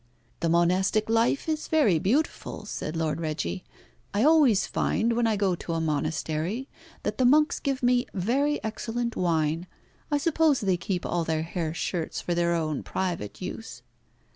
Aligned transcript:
"The 0.39 0.49
monastic 0.49 1.11
life 1.11 1.47
is 1.47 1.67
very 1.67 1.99
beautiful," 1.99 2.65
said 2.65 2.97
Lord 2.97 3.21
Reggie. 3.21 3.63
"I 4.15 4.23
always 4.23 4.65
find 4.65 5.13
when 5.13 5.27
I 5.27 5.35
go 5.35 5.53
to 5.53 5.73
a 5.73 5.79
monastery, 5.79 6.67
that 7.03 7.19
the 7.19 7.23
monks 7.23 7.59
give 7.59 7.83
me 7.83 8.07
very 8.11 8.59
excellent 8.63 9.15
wine. 9.15 9.67
I 10.09 10.17
suppose 10.17 10.61
they 10.61 10.75
keep 10.75 11.05
all 11.05 11.23
their 11.23 11.43
hair 11.43 11.75
shirts 11.75 12.19
for 12.19 12.33
their 12.33 12.55
own 12.55 12.81
private 12.81 13.43
use." 13.43 13.83